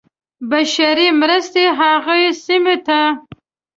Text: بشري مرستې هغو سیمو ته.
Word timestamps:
بشري 0.49 1.07
مرستې 1.21 1.65
هغو 1.79 2.17
سیمو 2.43 2.75
ته. 2.85 2.99